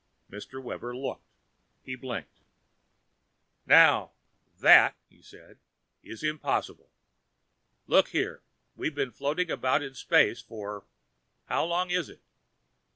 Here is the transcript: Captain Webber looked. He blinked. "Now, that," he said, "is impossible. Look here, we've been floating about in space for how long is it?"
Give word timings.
Captain 0.31 0.63
Webber 0.63 0.97
looked. 0.97 1.29
He 1.83 1.93
blinked. 1.93 2.39
"Now, 3.67 4.13
that," 4.57 4.95
he 5.07 5.21
said, 5.21 5.59
"is 6.01 6.23
impossible. 6.23 6.89
Look 7.85 8.07
here, 8.07 8.41
we've 8.75 8.95
been 8.95 9.11
floating 9.11 9.51
about 9.51 9.83
in 9.83 9.93
space 9.93 10.41
for 10.41 10.85
how 11.45 11.65
long 11.65 11.91
is 11.91 12.09
it?" 12.09 12.23